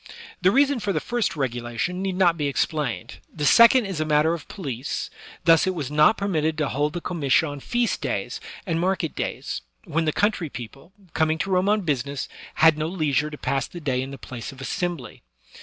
[0.41, 4.03] The reason for the first regulation need not be ex plained; the second is a
[4.03, 5.11] matter of police;
[5.45, 9.61] thus it was not permitted to hold the comitia on feast days and market days,
[9.83, 13.79] when the country people, coming to Rome on business, had no leisure to pass the
[13.79, 15.21] day in the place of assembly.